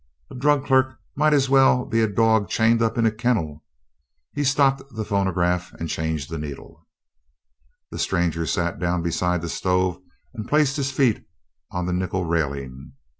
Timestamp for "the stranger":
7.91-8.47